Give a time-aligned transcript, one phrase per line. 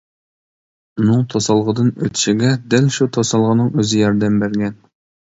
[1.01, 4.75] ئۇنىڭ توسالغۇدىن ئۆتۈشىگە دەل شۇ توسالغۇنىڭ ئۆزى ياردەم بەرگەن.